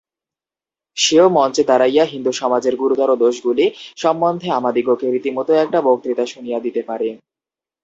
[0.97, 3.65] সেও মঞ্চে দাঁড়াইয়া হিন্দুসমাজের গুরুতর দোষগুলি
[3.97, 7.07] সম্বন্ধে আমাদিগকে রীতিমত একটি বক্তৃতা শুনিয়া দিতে পারে।